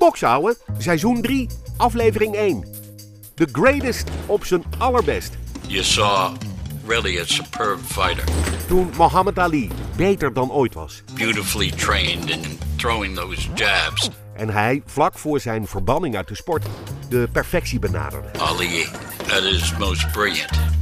[0.00, 2.64] Bokshouden, seizoen 3, aflevering 1.
[3.34, 5.32] The greatest op zijn allerbest.
[5.66, 6.34] You saw
[6.86, 8.24] really a superb fighter.
[8.68, 11.02] Toen Muhammad Ali beter dan ooit was.
[11.14, 14.10] Beautifully trained in throwing those jabs.
[14.34, 16.66] En hij, vlak voor zijn verbanning uit de sport,
[17.08, 18.28] de perfectie benaderde.
[18.38, 18.86] Ali
[19.22, 20.79] at his most brilliant.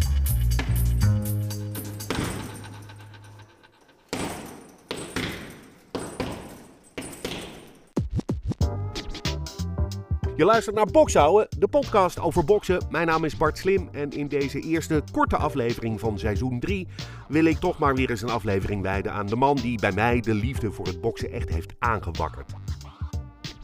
[10.39, 12.87] Je luistert naar Bokshouden, de podcast over boksen.
[12.91, 16.89] Mijn naam is Bart Slim en in deze eerste korte aflevering van seizoen 3
[17.29, 20.21] wil ik toch maar weer eens een aflevering wijden aan de man die bij mij
[20.21, 22.53] de liefde voor het boksen echt heeft aangewakkerd.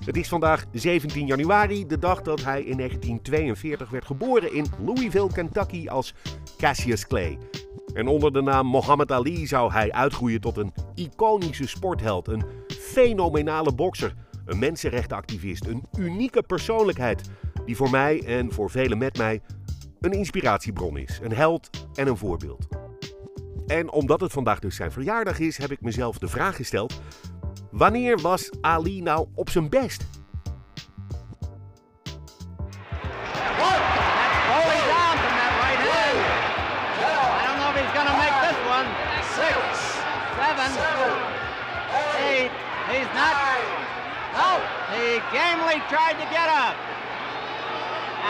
[0.05, 5.33] Het is vandaag 17 januari, de dag dat hij in 1942 werd geboren in Louisville,
[5.33, 6.15] Kentucky als
[6.59, 7.39] Cassius Clay.
[7.93, 13.75] En onder de naam Muhammad Ali zou hij uitgroeien tot een iconische sportheld, een fenomenale
[13.75, 14.15] bokser,
[14.45, 17.23] een mensenrechtenactivist, een unieke persoonlijkheid
[17.67, 19.41] die voor mij en voor velen met mij
[20.01, 22.67] een inspiratiebron is, een held en een voorbeeld.
[23.67, 27.01] En omdat het vandaag dus zijn verjaardag is, heb ik mezelf de vraag gesteld:
[27.71, 30.05] wanneer was Ali nou op zijn best?
[45.39, 46.77] Gamely tried to get up.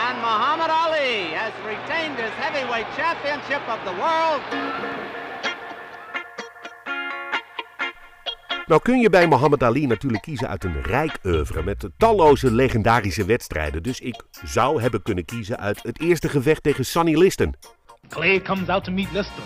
[0.05, 4.41] And Muhammad Ali has retained his heavyweight championship of the world.
[8.67, 13.25] Nou kun je bij Muhammad Ali natuurlijk kiezen uit een rijk oeuvre met talloze legendarische
[13.25, 13.83] wedstrijden.
[13.83, 17.55] Dus ik zou hebben kunnen kiezen uit het eerste gevecht tegen Sonny Liston.
[18.09, 19.43] Clay comes out to meet Liston,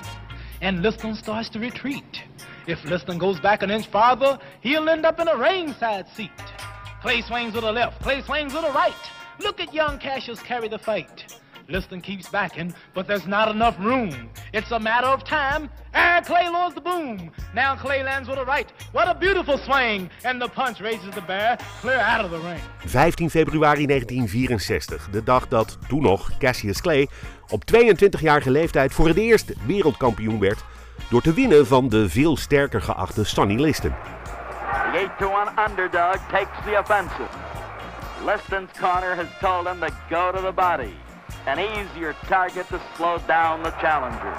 [0.61, 2.23] and Liston starts to retreat.
[2.65, 6.58] If Liston goes back an inch farther, he'll end up in a ringside seat.
[7.01, 8.93] Clay swings with a left, Clay swings with a right.
[9.39, 11.33] Look at young Cassius carry the fight.
[11.69, 14.29] Liston keeps backing, but there's not enough room.
[14.51, 17.31] It's a matter of time, and Clay lowers the boom.
[17.53, 18.69] Now Clay lands with a right.
[18.91, 20.09] What a beautiful swing!
[20.23, 22.61] And the punch raises the bear clear out of the ring.
[22.85, 27.07] 15 februari 1964, de dag dat toen nog Cassius Clay
[27.49, 30.63] op 22-jarige leeftijd voor het eerst wereldkampioen werd
[31.09, 33.93] door te winnen van de veel sterker geachte Sonny Liston.
[34.89, 37.29] The 8 to 1 underdog takes the offensive.
[38.25, 40.95] Liston's corner has told him to go to the body.
[41.45, 44.33] An easier target to slow down the challenger.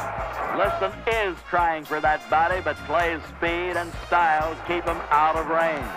[0.59, 5.47] Liston is trying for that body, but Clay's speed and style keep him out of
[5.47, 5.91] range.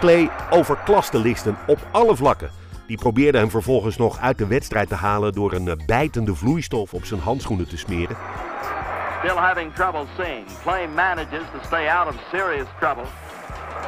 [0.00, 2.50] Clay overklaste Liston op alle vlakken.
[2.86, 7.04] Die probeerde hem vervolgens nog uit de wedstrijd te halen door een bijtende vloeistof op
[7.04, 8.16] zijn handschoenen te smeren.
[9.18, 13.06] Still having trouble seeing, Clay manages to stay out of serious trouble,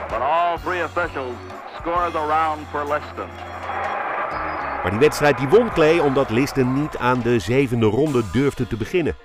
[0.09, 1.37] but all three officials
[1.79, 3.29] score the round for Liston.
[4.83, 8.77] Maar die wedstrijd die won Clay omdat Liston niet aan de zevende ronde durfde te
[8.77, 9.17] beginnen.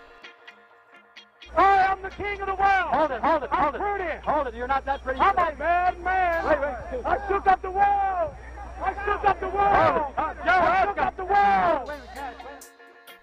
[1.58, 2.90] I am the king of the world.
[2.90, 3.82] Hold it, hold it, hold it.
[4.26, 5.20] Hold it, you're not that pretty.
[5.20, 6.46] I'm a mad man.
[6.46, 7.06] Wait, wait.
[7.06, 8.32] I shook up the world.
[8.84, 10.14] I shook up the world.
[10.18, 11.92] I shook up the world.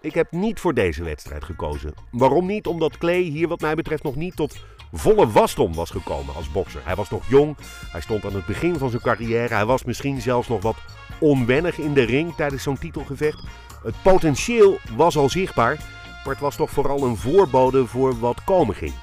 [0.02, 1.94] Ik heb niet voor deze wedstrijd gekozen.
[2.10, 2.66] Waarom niet?
[2.66, 4.56] Omdat Clay hier wat mij betreft nog niet tot
[4.92, 6.80] volle wasdom was gekomen als bokser.
[6.84, 7.56] Hij was nog jong,
[7.92, 10.76] hij stond aan het begin van zijn carrière, hij was misschien zelfs nog wat
[11.20, 13.44] onwennig in de ring tijdens zo'n titelgevecht.
[13.82, 15.76] Het potentieel was al zichtbaar,
[16.24, 18.94] maar het was toch vooral een voorbode voor wat komen ging.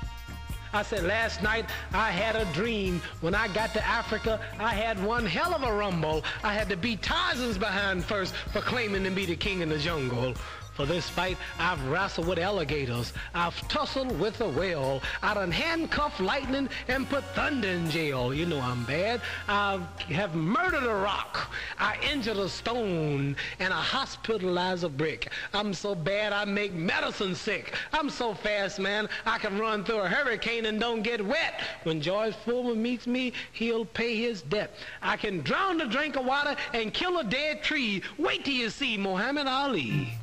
[0.74, 3.02] I said last night I had a dream.
[3.22, 6.24] When I got to Africa, I had one hell of a rumble.
[6.44, 9.79] I had to beat Tarzan's behind first for claiming to be the king in the
[9.79, 10.34] jungle.
[10.78, 13.12] For this fight, I've wrestled with alligators.
[13.34, 15.02] I've tussled with a whale.
[15.24, 18.32] I done handcuffed lightning and put thunder in jail.
[18.32, 19.22] You know I'm bad.
[19.48, 21.52] I have murdered a rock.
[21.80, 23.36] I injured a stone.
[23.58, 25.32] And I hospitalized a brick.
[25.52, 27.74] I'm so bad I make medicine sick.
[27.92, 31.59] I'm so fast, man, I can run through a hurricane and don't get wet.
[31.85, 34.76] When George Foreman meets me, he'll pay his debt.
[35.02, 38.03] I can drown a drink of water and kill a dead tree.
[38.20, 40.14] Wait till you see Muhammad Ali.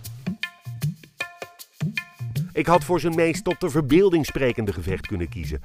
[2.55, 5.61] Ik had voor zijn meest tot de verbeelding sprekende gevecht kunnen kiezen.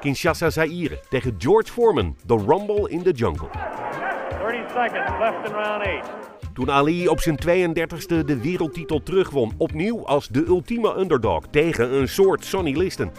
[0.00, 3.48] Kinshasa Zaire tegen George Foreman, The Rumble in the Jungle.
[3.50, 6.10] 30 seconds left in round eight.
[6.54, 12.08] Toen Ali op zijn 32e de wereldtitel terugwon, opnieuw als de ultieme underdog tegen een
[12.08, 13.10] soort Sonny Liston.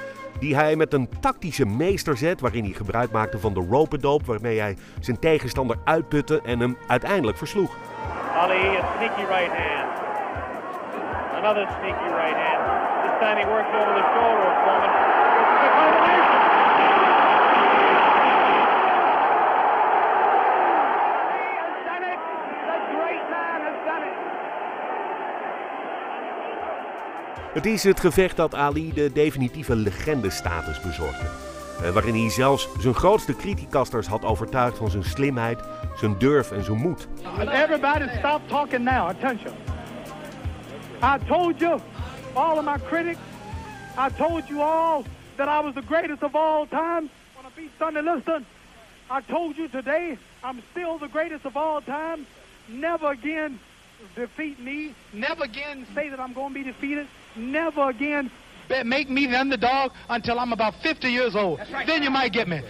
[0.44, 4.78] Die hij met een tactische meesterzet, waarin hij gebruik maakte van de rope-dope, waarmee hij
[5.00, 7.76] zijn tegenstander uitputte en hem uiteindelijk versloeg.
[8.36, 9.90] Ali, a sneaky right hand.
[11.44, 12.62] Another sneaky right hand.
[13.04, 14.92] This time he works over the shoulder of Foreman.
[15.54, 16.40] Is a combination.
[21.34, 22.20] He has done it.
[22.70, 24.18] The great man has done it.
[27.54, 31.26] Het is het gevecht dat Ali de definitieve legendestatus bezorgde.
[31.82, 35.60] Eh, waarin hij zelfs zijn grootste criticasters had overtuigd van zijn slimheid,
[35.96, 37.08] zijn durf en zijn moed.
[37.40, 39.08] Everybody stop talking now.
[39.08, 39.54] Attention.
[41.04, 41.80] I told you,
[42.34, 43.20] all of my critics,
[43.98, 45.04] I told you all
[45.36, 48.46] that I was the greatest of all time when I beat Sonny Liston.
[49.12, 52.26] I told you today I'm still the greatest of all time.
[52.68, 53.60] Never again
[54.16, 54.94] defeat me.
[55.12, 57.08] Never again say that I'm going to be defeated.
[57.36, 58.32] Never again
[58.84, 61.60] Make me the underdog until I'm about 50 years old.
[61.86, 62.62] Then you might get me.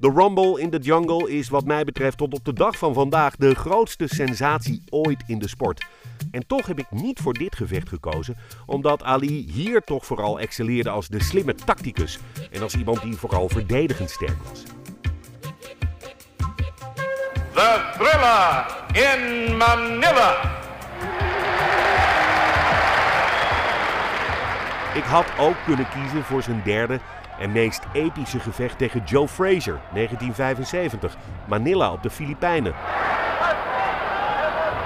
[0.00, 3.36] De Rumble in the Jungle is wat mij betreft tot op de dag van vandaag
[3.36, 5.86] de grootste sensatie ooit in de sport.
[6.30, 10.90] En toch heb ik niet voor dit gevecht gekozen, omdat Ali hier toch vooral excelleerde
[10.90, 12.18] als de slimme tacticus
[12.50, 14.81] en als iemand die vooral verdedigend sterk was.
[17.62, 20.36] The Thriller in Manila.
[24.94, 27.00] Ik had ook kunnen kiezen voor zijn derde
[27.38, 32.74] en meest epische gevecht tegen Joe Frazier, 1975, Manila op de Filipijnen.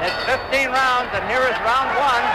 [0.02, 2.26] It's 15 rounds, and here is round one.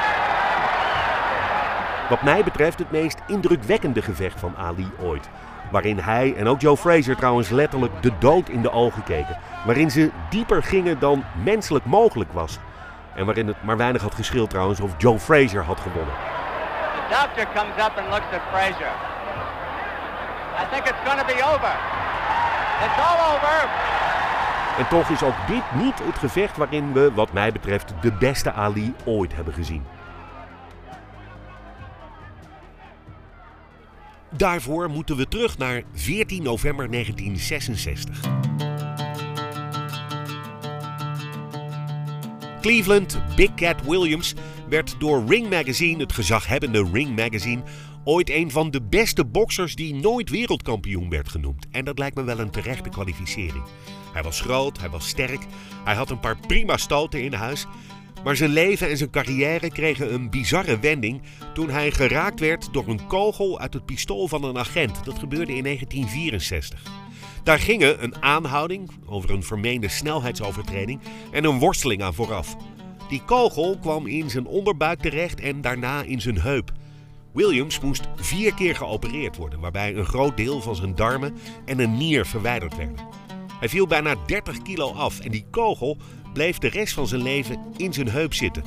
[2.10, 5.30] Wat mij betreft het meest indrukwekkende gevecht van Ali ooit.
[5.72, 9.38] Waarin hij en ook Joe Frazier trouwens letterlijk de dood in de ogen keken.
[9.66, 12.60] Waarin ze dieper gingen dan menselijk mogelijk was.
[13.16, 16.14] En waarin het maar weinig had geschild trouwens of Joe Frazier had gewonnen.
[17.10, 18.94] The doctor comes up and looks at Frazier.
[20.62, 21.74] I think it's to be over.
[22.86, 23.70] It's all over.
[24.78, 28.52] En toch is ook dit niet het gevecht waarin we, wat mij betreft, de beste
[28.52, 29.86] Ali ooit hebben gezien.
[34.38, 38.20] Daarvoor moeten we terug naar 14 november 1966.
[42.62, 44.34] Cleveland Big Cat Williams
[44.70, 47.64] werd door Ring Magazine, het gezaghebbende Ring Magazine,
[48.04, 51.68] ooit een van de beste boksers die nooit wereldkampioen werd genoemd.
[51.72, 53.64] En dat lijkt me wel een terechte kwalificering.
[54.14, 55.46] Hij was groot, hij was sterk,
[55.84, 57.66] hij had een paar prima stoten in huis.
[58.24, 61.22] Maar zijn leven en zijn carrière kregen een bizarre wending
[61.54, 65.06] toen hij geraakt werd door een kogel uit het pistool van een agent.
[65.06, 66.82] Dat gebeurde in 1964.
[67.44, 71.00] Daar gingen een aanhouding over een vermeende snelheidsovertreding
[71.32, 72.56] en een worsteling aan vooraf.
[73.10, 76.72] Die kogel kwam in zijn onderbuik terecht en daarna in zijn heup.
[77.34, 81.34] Williams moest vier keer geopereerd worden, waarbij een groot deel van zijn darmen
[81.66, 83.08] en een nier verwijderd werden.
[83.60, 85.98] Hij viel bijna 30 kilo af en die kogel
[86.34, 88.64] bleef de rest van zijn leven in zijn heup zitten.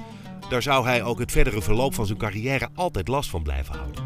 [0.49, 4.03] Daar zou hij ook het verdere verloop van zijn carrière altijd last van blijven houden.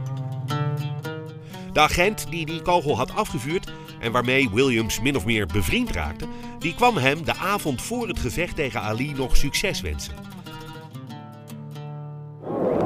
[1.72, 6.26] De agent die die kogel had afgevuurd en waarmee Williams min of meer bevriend raakte,
[6.58, 10.14] die kwam hem de avond voor het gevecht tegen Ali nog succes wensen.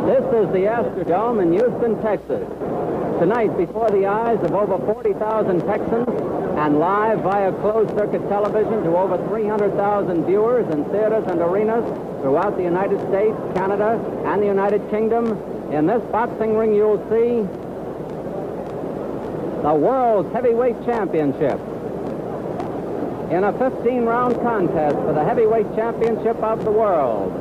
[0.06, 2.46] This is the Astrodome in Houston, Texas.
[3.18, 6.31] Tonight, before the eyes of over 40,000 Texans
[6.62, 11.84] and live via closed circuit television to over 300,000 viewers in theaters and arenas
[12.20, 15.26] throughout the United States, Canada, and the United Kingdom,
[15.72, 17.42] in this boxing ring you'll see
[19.62, 21.58] the World's Heavyweight Championship.
[23.32, 27.32] In a 15 round contest for the Heavyweight Championship of the world.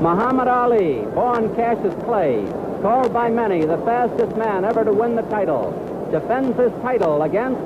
[0.00, 2.46] Muhammad Ali, born Cassius Clay,
[2.82, 5.72] called by many the fastest man ever to win the title,
[6.10, 7.60] defends his title against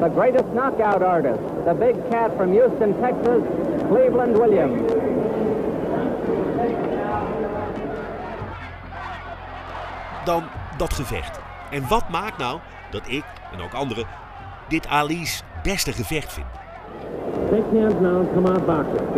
[0.00, 3.42] the greatest knockout artist, the big cat from Houston, Texas,
[3.88, 4.92] Cleveland Williams.
[10.24, 10.42] Dan
[10.76, 11.40] dat gevecht.
[11.70, 12.58] En wat maakt nou
[12.90, 14.04] dat ik en ook anderen
[14.68, 16.46] dit Ali's beste gevecht vind?
[17.50, 19.12] Shake hands now and come out boxing.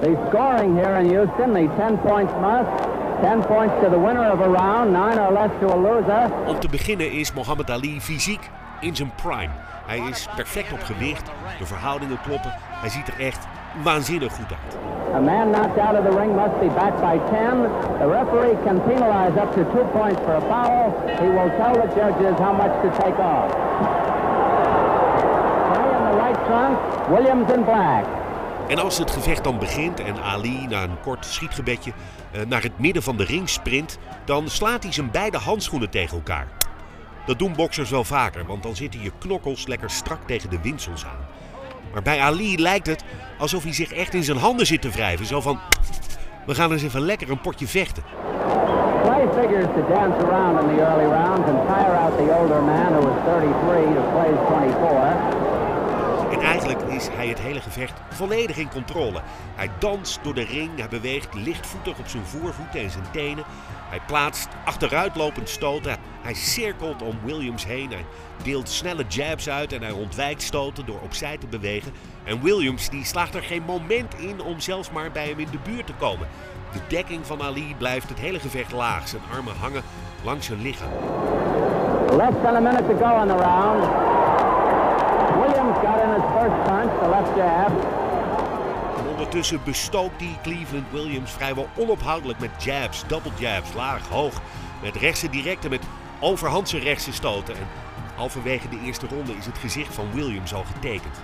[0.00, 2.87] The scoring here in Houston, the 10 points must.
[3.20, 6.30] 10 points to the winner of a round, 9 or less to a loser.
[6.46, 9.50] Om te beginnen is Muhammad Ali fysiek in zijn prime.
[9.86, 12.52] Hij is perfect op gewicht, de verhoudingen kloppen.
[12.54, 13.46] Hij ziet er echt
[13.82, 14.76] waanzinnig goed uit.
[15.14, 17.62] A man knocked out of the ring must be back by 10.
[17.98, 20.92] The referee can penalize up to two points for a foul.
[21.20, 23.50] He will tell the judges how much to take off.
[25.96, 28.04] In the right trunk, Williams in black.
[28.68, 31.92] En als het gevecht dan begint en Ali na een kort schietgebedje
[32.32, 36.16] eh, naar het midden van de ring sprint, dan slaat hij zijn beide handschoenen tegen
[36.16, 36.48] elkaar.
[37.26, 41.04] Dat doen boksers wel vaker, want dan zitten je knokkels lekker strak tegen de winsels
[41.04, 41.26] aan.
[41.92, 43.04] Maar bij Ali lijkt het
[43.38, 45.26] alsof hij zich echt in zijn handen zit te wrijven.
[45.26, 45.58] Zo van,
[46.46, 48.02] we gaan eens even lekker een potje vechten.
[49.02, 52.92] Clay figures to dance around in the early rounds and tire out the older man
[52.92, 55.57] who is 33 to Clay's 24.
[56.32, 59.20] En eigenlijk is hij het hele gevecht volledig in controle.
[59.54, 63.44] Hij danst door de ring, hij beweegt lichtvoetig op zijn voorvoeten en zijn tenen.
[63.88, 67.90] Hij plaatst achteruitlopend stoten, hij cirkelt om Williams heen.
[67.90, 68.04] Hij
[68.42, 71.92] deelt snelle jabs uit en hij ontwijkt stoten door opzij te bewegen.
[72.24, 75.58] En Williams die slaagt er geen moment in om zelfs maar bij hem in de
[75.70, 76.28] buurt te komen.
[76.72, 79.08] De dekking van Ali blijft het hele gevecht laag.
[79.08, 79.82] Zijn armen hangen
[80.24, 80.90] langs zijn lichaam.
[82.16, 84.17] Less than a minute to go in the round.
[85.78, 87.72] Williams got in his first punch, the left jab.
[89.10, 94.40] Ondertussen bestookt die Cleveland Williams vrijwel onophoudelijk met jabs, double jabs, laag, hoog.
[94.82, 95.82] Met rechtse directe, met
[96.20, 97.54] overhandse rechtse stoten.
[97.54, 97.66] En
[98.16, 101.16] halverwege de eerste ronde is het gezicht van Williams al getekend.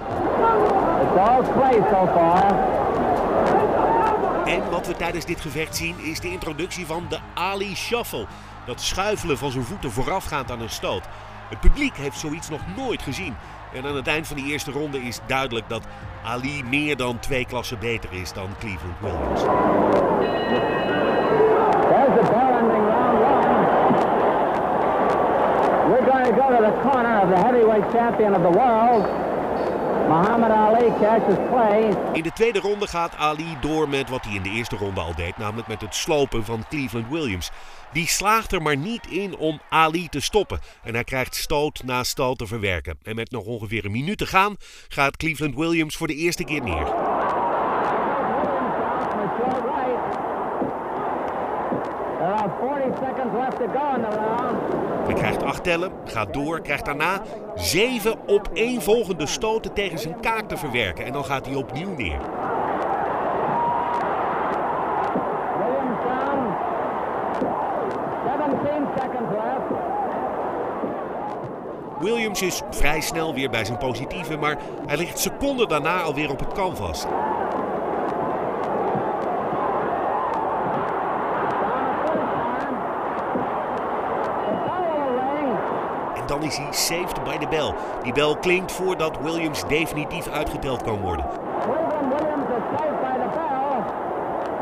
[1.02, 2.54] It's all Clay so far.
[4.44, 8.26] En wat we tijdens dit gevecht zien is de introductie van de Ali Shuffle.
[8.66, 11.02] Dat schuifelen van zijn voeten voorafgaand aan een stoot.
[11.54, 13.36] Het publiek heeft zoiets nog nooit gezien.
[13.74, 15.86] En aan het eind van die eerste ronde is duidelijk dat
[16.24, 19.40] Ali meer dan twee klassen beter is dan Cleveland Williams.
[19.40, 19.46] The
[22.20, 23.14] round one.
[25.90, 29.06] We're going to go to the corner of the heavyweight champion of the world,
[30.14, 31.96] Muhammad Ali Cassius Clay.
[32.12, 35.14] In de tweede ronde gaat Ali door met wat hij in de eerste ronde al
[35.14, 37.50] deed, namelijk met het slopen van Cleveland Williams.
[37.92, 40.60] Die slaagt er maar niet in om Ali te stoppen.
[40.82, 42.98] En hij krijgt stoot na stoot te verwerken.
[43.02, 44.56] En met nog ongeveer een minuut te gaan,
[44.88, 46.84] gaat Cleveland Williams voor de eerste keer neer.
[52.18, 54.73] There are 40 seconds left to go in the round.
[55.44, 57.22] Acht tellen, gaat door, krijgt daarna
[57.54, 61.04] zeven opeenvolgende stoten tegen zijn kaak te verwerken.
[61.04, 62.18] En dan gaat hij opnieuw neer.
[65.58, 66.56] Williams down.
[68.24, 69.82] 17 seconds left.
[72.00, 76.38] Williams is vrij snel weer bij zijn positieve, maar hij ligt seconden daarna alweer op
[76.38, 77.02] het canvas.
[77.02, 77.56] Down a
[82.18, 82.76] third time.
[84.44, 85.50] The bell will ring.
[86.14, 87.74] En dan is hij saved by the bell.
[88.02, 91.24] Die bel klinkt voordat Williams definitief uitgeteld kan worden.
[91.62, 93.72] Cleveland Williams is saved by the bell.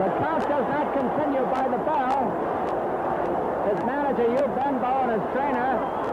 [0.02, 2.18] The count does not continue by the bell.
[3.68, 5.70] His manager, Hugh Benbow, and his trainer,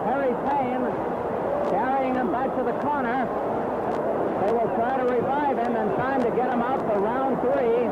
[0.10, 0.86] Harry Payne,
[1.70, 3.20] carrying him back to the corner.
[4.42, 7.90] They will try to revive him in time to get him out for round three.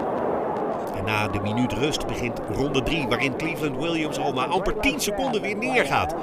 [0.98, 5.00] En na de minuut rust begint ronde 3, waarin Cleveland Williams al na amper 10
[5.00, 6.16] seconden weer neergaat.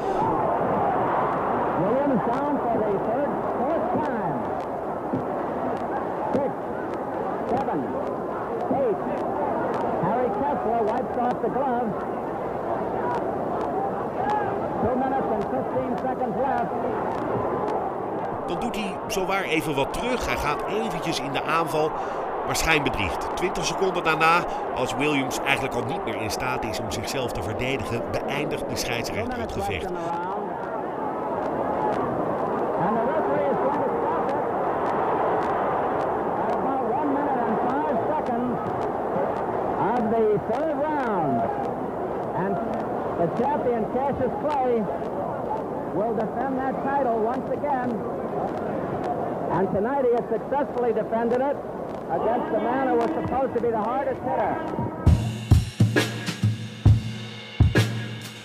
[1.82, 4.37] Williams down for the third, fourth time.
[6.34, 6.52] Six,
[7.50, 7.80] seven,
[8.80, 9.00] eight.
[10.02, 11.94] Harry Kessler wipes off the gloves.
[14.82, 16.73] Two minutes and 15 seconds left.
[18.54, 20.26] Dan doet hij zowaar even wat terug.
[20.26, 21.90] Hij gaat eventjes in de aanval,
[22.46, 23.37] maar schijnbedriegt.
[23.37, 24.44] 20 seconden daarna,
[24.75, 28.76] als Williams eigenlijk al niet meer in staat is om zichzelf te verdedigen, beëindigt de
[28.76, 29.84] scheidsrechter het gevecht.
[29.84, 30.50] in the round.
[32.84, 34.44] And the referee is going to stop it
[36.44, 38.54] at about one minute and five seconds
[39.90, 41.37] of the third round.
[42.44, 42.54] And
[43.20, 44.73] the champion, Cassius Clay,
[45.94, 47.90] will defend that title once again.
[49.54, 51.57] And tonight he has successfully defended it
[52.19, 54.21] against the man who was supposed to be the hardest.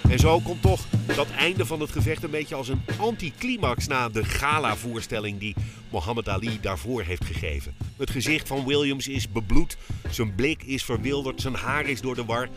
[0.10, 0.82] En zo komt toch
[1.16, 5.56] dat einde van het gevecht een beetje als een anticlimax na de gala-voorstelling die
[5.92, 7.76] Muhammad Ali daarvoor heeft gegeven.
[7.98, 9.78] Het gezicht van Williams is bebloed,
[10.10, 12.50] zijn blik is verwilderd, zijn haar is door de war.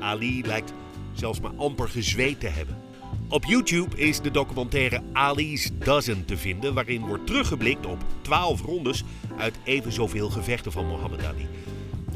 [0.00, 0.72] Ali lijkt
[1.12, 2.89] zelfs maar amper gezweet te hebben.
[3.30, 9.04] Op YouTube is de documentaire Ali's Dozen te vinden, waarin wordt teruggeblikt op 12 rondes
[9.38, 11.48] uit even zoveel gevechten van Muhammad Ali.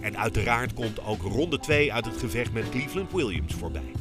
[0.00, 3.92] En uiteraard komt ook ronde 2 uit het gevecht met Cleveland Williams voorbij.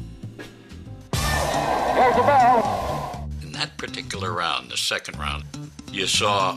[3.39, 5.43] In that particular round, the second round,
[5.91, 6.55] you saw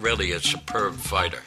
[0.00, 1.42] really a superb fighter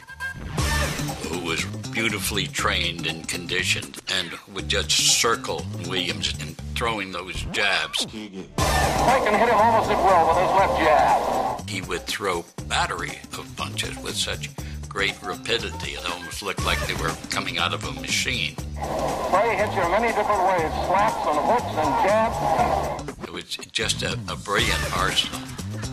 [1.22, 8.04] who was beautifully trained and conditioned and would just circle Williams and throwing those jabs.
[8.04, 11.68] Hit him almost at will with his left jab.
[11.68, 14.48] He would throw battery of punches with such
[14.88, 15.94] great rapidity.
[15.98, 18.54] It almost looked like they were coming out of a machine.
[18.76, 23.18] Clay hits you in many different ways, slaps and hooks and jabs.
[23.24, 25.40] It was just a, a brilliant arsenal.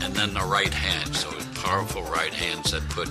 [0.04, 1.32] And then the right hand, so
[1.64, 3.10] powerful right hands that put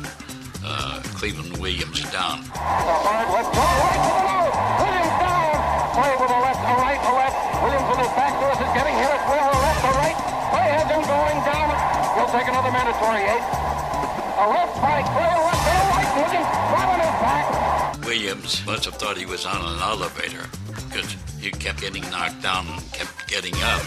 [0.65, 2.39] uh, Cleveland Williams down.
[2.55, 5.55] Hard left, right, Williams down.
[5.95, 7.44] Play with a left, a right, a left.
[7.65, 9.49] Williams with his back to us is getting here at will.
[9.57, 10.19] Left, a right.
[10.53, 11.73] Play has him going down.
[12.13, 13.47] He'll take another mandatory eight.
[14.37, 16.05] A left right, play left, a right.
[16.77, 18.05] Right on his back.
[18.05, 20.45] Williams must have thought he was on an elevator
[20.89, 23.83] because he kept getting knocked down and kept getting up.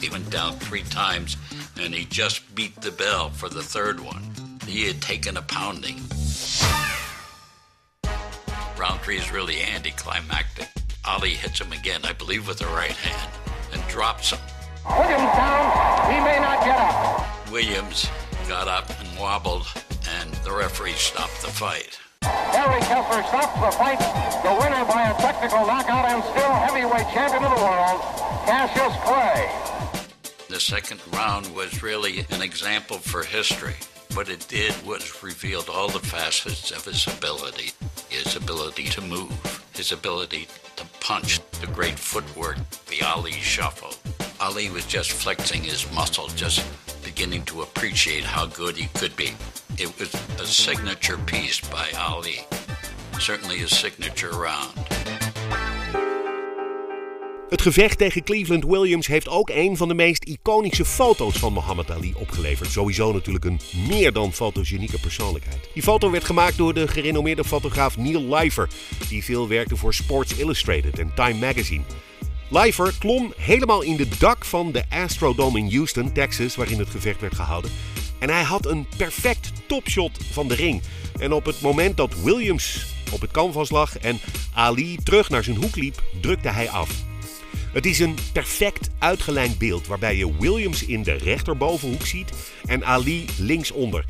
[0.00, 1.36] He went down three times
[1.80, 4.34] and he just beat the bell for the third one.
[4.66, 6.00] He had taken a pounding.
[8.76, 10.68] Round three is really anticlimactic.
[11.04, 13.32] Ali hits him again, I believe with the right hand,
[13.72, 14.38] and drops him.
[14.86, 16.12] Williams down.
[16.12, 17.50] He may not get up.
[17.50, 18.08] Williams
[18.48, 19.66] got up and wobbled,
[20.08, 21.98] and the referee stopped the fight.
[22.22, 23.98] Harry Kessler stops the fight.
[24.42, 28.00] The winner by a technical knockout and still heavyweight champion of the world,
[28.46, 29.50] Cassius Clay.
[30.48, 33.74] The second round was really an example for history.
[34.14, 37.72] What it did was revealed all the facets of his ability.
[38.10, 43.94] His ability to move, his ability to punch, the great footwork, the Ali shuffle.
[44.40, 46.64] Ali was just flexing his muscle, just
[47.04, 49.32] beginning to appreciate how good he could be.
[49.78, 52.40] It was a signature piece by Ali.
[53.18, 54.78] Certainly a signature round.
[57.52, 61.90] Het gevecht tegen Cleveland Williams heeft ook een van de meest iconische foto's van Muhammad
[61.90, 62.70] Ali opgeleverd.
[62.70, 65.68] Sowieso natuurlijk een meer dan fotogenieke persoonlijkheid.
[65.74, 68.68] Die foto werd gemaakt door de gerenommeerde fotograaf Neil Leifer,
[69.08, 71.82] die veel werkte voor Sports Illustrated en Time Magazine.
[72.48, 77.20] Leifer klom helemaal in de dak van de Astrodome in Houston, Texas, waarin het gevecht
[77.20, 77.70] werd gehouden.
[78.18, 80.82] En hij had een perfect topshot van de ring.
[81.18, 84.20] En op het moment dat Williams op het canvas lag en
[84.54, 87.10] Ali terug naar zijn hoek liep, drukte hij af.
[87.72, 93.26] Het is een perfect uitgelijnd beeld waarbij je Williams in de rechterbovenhoek ziet en Ali
[93.38, 94.04] linksonder.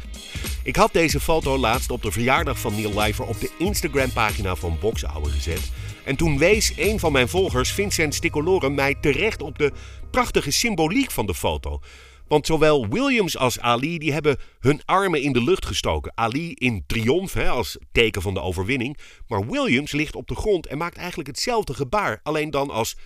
[0.62, 4.78] Ik had deze foto laatst op de verjaardag van Neil Leifer op de Instagram-pagina van
[4.80, 5.70] Boxouwe gezet.
[6.04, 9.72] En toen wees een van mijn volgers, Vincent Sticolorum, mij terecht op de
[10.10, 11.80] prachtige symboliek van de foto.
[12.28, 16.12] Want zowel Williams als Ali die hebben hun armen in de lucht gestoken.
[16.14, 18.98] Ali in triomf hè, als teken van de overwinning.
[19.26, 22.96] Maar Williams ligt op de grond en maakt eigenlijk hetzelfde gebaar, alleen dan als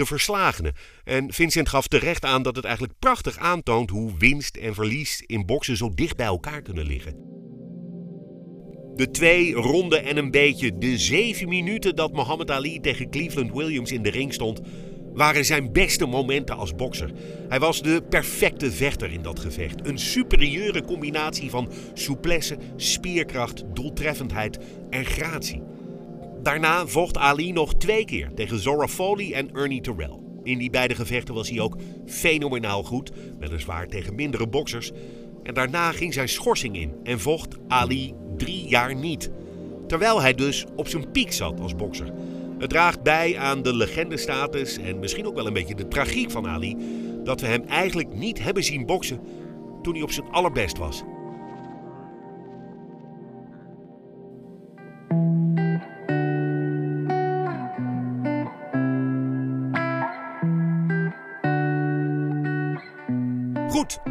[0.00, 0.72] de verslagene.
[1.04, 5.46] En Vincent gaf terecht aan dat het eigenlijk prachtig aantoont hoe winst en verlies in
[5.46, 7.28] boksen zo dicht bij elkaar kunnen liggen.
[8.94, 13.92] De twee ronden en een beetje de zeven minuten dat Muhammad Ali tegen Cleveland Williams
[13.92, 14.60] in de ring stond,
[15.12, 17.10] waren zijn beste momenten als bokser.
[17.48, 19.86] Hij was de perfecte vechter in dat gevecht.
[19.86, 24.58] Een superieure combinatie van souplesse, spierkracht, doeltreffendheid
[24.90, 25.62] en gratie.
[26.42, 30.18] Daarna vocht Ali nog twee keer tegen Zora Foley en Ernie Terrell.
[30.42, 31.76] In die beide gevechten was hij ook
[32.06, 34.90] fenomenaal goed, weliswaar tegen mindere boksers.
[35.42, 39.30] En daarna ging zijn schorsing in en vocht Ali drie jaar niet.
[39.86, 42.12] Terwijl hij dus op zijn piek zat als bokser.
[42.58, 46.48] Het draagt bij aan de legendestatus en misschien ook wel een beetje de tragiek van
[46.48, 46.76] Ali
[47.24, 49.20] dat we hem eigenlijk niet hebben zien boksen
[49.82, 51.02] toen hij op zijn allerbest was.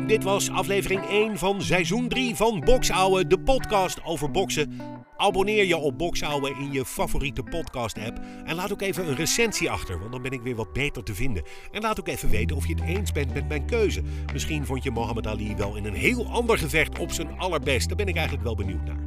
[0.07, 4.73] Dit was aflevering 1 van seizoen 3 van Boxouwe, de podcast over boksen.
[5.17, 8.19] Abonneer je op Boxouwe in je favoriete podcast-app.
[8.45, 11.15] En laat ook even een recensie achter, want dan ben ik weer wat beter te
[11.15, 11.43] vinden.
[11.71, 14.01] En laat ook even weten of je het eens bent met mijn keuze.
[14.33, 17.87] Misschien vond je Mohammed Ali wel in een heel ander gevecht op zijn allerbest.
[17.87, 18.99] Daar ben ik eigenlijk wel benieuwd naar.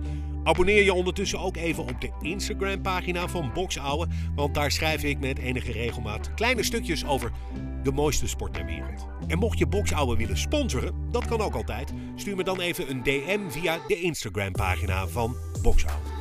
[0.44, 5.38] Abonneer je ondertussen ook even op de Instagram-pagina van Boxouwe, want daar schrijf ik met
[5.38, 7.32] enige regelmaat kleine stukjes over
[7.83, 9.07] de mooiste sport ter wereld.
[9.27, 13.03] En mocht je Boxouwe willen sponsoren, dat kan ook altijd, stuur me dan even een
[13.03, 16.12] DM via de Instagram-pagina van Boxouwe.